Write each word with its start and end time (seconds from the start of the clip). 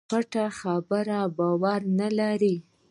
پټه 0.09 0.45
خبره 0.59 1.19
باور 1.37 1.79
نه 1.99 2.07
لري. 2.17 2.55